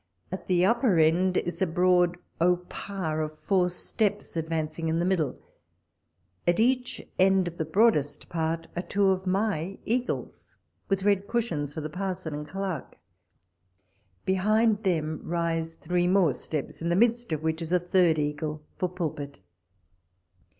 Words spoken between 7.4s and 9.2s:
of the broadest part are two